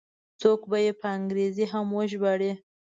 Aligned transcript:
څوک 0.41 0.61
به 0.69 0.77
یې 0.85 0.91
په 1.01 1.07
انګریزي 1.17 1.65
هم 1.73 1.87
وژباړي. 1.97 2.51